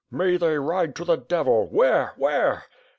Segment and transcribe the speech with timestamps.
[0.09, 1.67] "May they ride to the devil!
[1.67, 2.13] Where?
[2.17, 2.63] Where?"